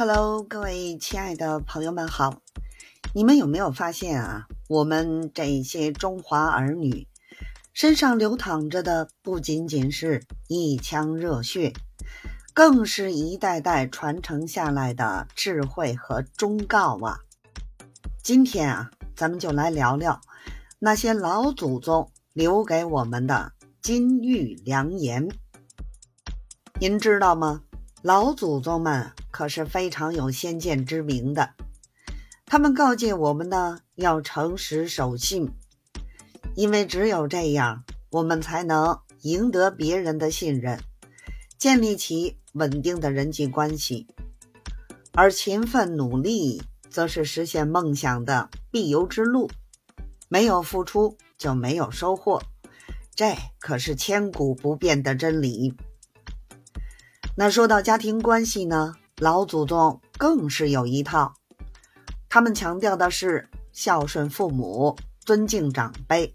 [0.00, 2.40] Hello，各位亲爱的朋友们好！
[3.12, 4.46] 你们有没有发现啊？
[4.66, 7.06] 我们这些中华儿女
[7.74, 11.74] 身上流淌着的不仅仅是一腔热血，
[12.54, 17.18] 更是一代代传承下来的智慧和忠告啊！
[18.22, 20.18] 今天啊，咱们就来聊聊
[20.78, 25.28] 那些老祖宗留给我们的金玉良言。
[26.80, 27.60] 您知道吗？
[28.00, 31.54] 老祖宗们可是非常有先见之明的，
[32.46, 35.50] 他们告诫我们呢，要诚实守信，
[36.54, 40.80] 因为只有这样，我们才能赢得别人的信任，
[41.58, 44.06] 建立起稳定的人际关系。
[45.12, 49.50] 而勤奋努力，则是实现梦想的必由之路。
[50.28, 52.40] 没有付出，就没有收获，
[53.16, 55.74] 这可是千古不变的真理。
[57.36, 61.34] 那说到家庭关系呢，老祖宗更是有一套。
[62.30, 66.34] 他们强调的是孝顺父母、尊敬长辈，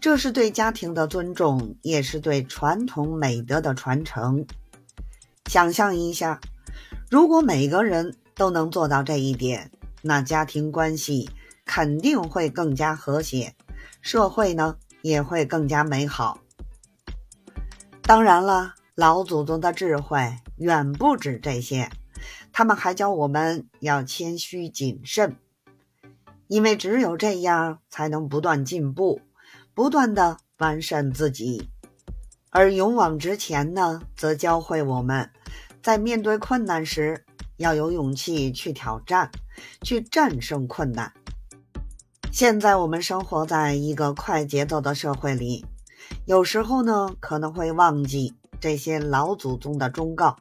[0.00, 4.44] 这是对家庭的尊重，也是对传统美德的传承。
[5.46, 6.40] 想象一下，
[7.08, 9.70] 如果每个人都能做到这一点，
[10.02, 11.30] 那家庭关系
[11.64, 13.54] 肯定会更加和谐，
[14.00, 16.40] 社会呢也会更加美好。
[18.02, 18.74] 当然了。
[18.96, 21.90] 老祖宗的智慧远不止这些，
[22.52, 25.36] 他们还教我们要谦虚谨慎，
[26.46, 29.20] 因为只有这样才能不断进步，
[29.74, 31.68] 不断的完善自己。
[32.50, 35.28] 而勇往直前呢，则教会我们
[35.82, 37.24] 在面对困难时
[37.56, 39.32] 要有勇气去挑战，
[39.82, 41.12] 去战胜困难。
[42.30, 45.66] 现在我们生活在一个快节奏的社会里，
[46.26, 48.36] 有时候呢可能会忘记。
[48.64, 50.38] 这些老祖宗的忠告，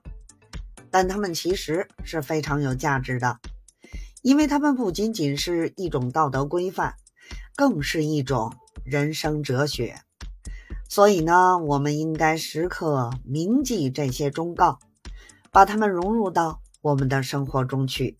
[0.89, 3.37] 但他们其实是非常有价值的，
[4.21, 6.95] 因为他们不仅仅是一种道德规范，
[7.53, 8.53] 更是一种
[8.85, 9.99] 人生哲学。
[10.87, 14.79] 所以呢，我们应该时刻铭记这些忠告，
[15.51, 18.15] 把它们融入到我们的生活中去。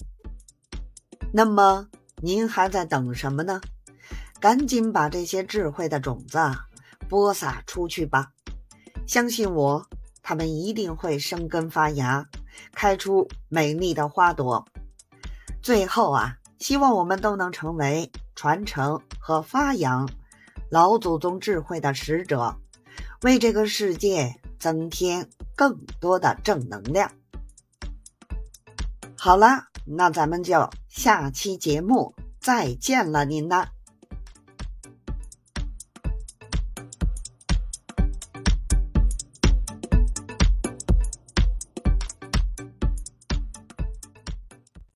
[1.31, 1.88] 那么，
[2.22, 3.62] 您还在等什么呢？
[4.41, 6.38] 赶紧把这些智慧的种子
[7.08, 8.34] 播撒出去吧！
[9.06, 9.85] 相信我，
[10.23, 12.25] 他们一定会生根发芽，
[12.72, 14.66] 开出美丽的花朵。
[15.61, 20.09] 最后啊，希望我们都能成为传承和发扬
[20.69, 22.56] 老祖宗智慧的使者，
[23.22, 27.11] 为这个世界增添更多的正能量。
[29.17, 33.67] 好了，那咱们就下期节目再见了，您呢？